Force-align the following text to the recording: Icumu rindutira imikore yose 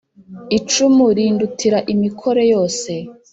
Icumu 0.57 1.05
rindutira 1.17 1.79
imikore 1.93 2.43
yose 2.53 2.91